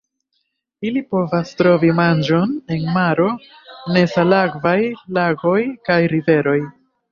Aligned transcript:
Ili 0.91 1.01
povas 1.15 1.51
trovi 1.59 1.91
manĝon 1.99 2.55
en 2.77 2.89
maro, 2.97 3.29
nesalakvaj 3.99 4.77
lagoj 5.21 5.57
kaj 5.91 6.03
riveroj. 6.19 6.59